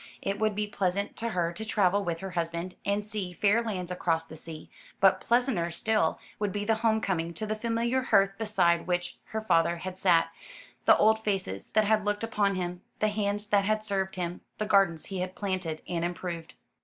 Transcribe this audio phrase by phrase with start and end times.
[0.23, 3.91] It would be pleasant to her to travel with her husband, and see fair lands
[3.91, 4.67] across the sea:
[4.99, 9.41] but pleasanter still would be the home coming to the familiar hearth beside which her
[9.41, 10.31] father had sat,
[10.85, 14.65] the old faces that had looked upon him, the hands that had served him, the
[14.65, 16.55] gardens he had planted and improved.